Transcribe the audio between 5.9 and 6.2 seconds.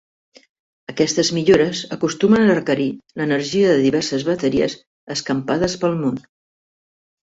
món.